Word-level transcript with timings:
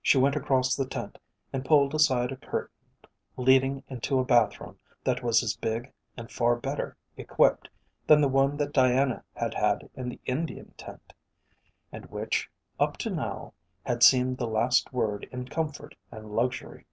She 0.00 0.16
went 0.16 0.34
across 0.34 0.74
the 0.74 0.86
tent 0.88 1.18
and 1.52 1.62
pulled 1.62 1.94
aside 1.94 2.32
a 2.32 2.38
curtain 2.38 2.70
leading 3.36 3.84
into 3.86 4.18
a 4.18 4.24
bathroom 4.24 4.78
that 5.04 5.22
was 5.22 5.42
as 5.42 5.54
big 5.54 5.92
and 6.16 6.32
far 6.32 6.56
better 6.56 6.96
equipped 7.18 7.68
than 8.06 8.22
the 8.22 8.28
one 8.30 8.56
that 8.56 8.72
Diana 8.72 9.24
had 9.34 9.52
had 9.52 9.90
in 9.94 10.08
the 10.08 10.22
Indian 10.24 10.72
tent, 10.78 11.12
and 11.92 12.06
which, 12.06 12.48
up 12.80 12.96
to 12.96 13.10
now, 13.10 13.52
had 13.84 14.02
seemed 14.02 14.38
the 14.38 14.48
last 14.48 14.90
word 14.94 15.28
in 15.30 15.44
comfort 15.48 15.96
and 16.10 16.30
luxury. 16.34 16.86